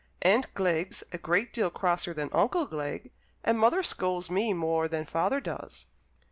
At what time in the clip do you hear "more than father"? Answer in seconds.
4.51-5.39